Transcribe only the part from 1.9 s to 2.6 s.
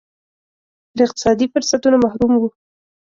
محروم وو.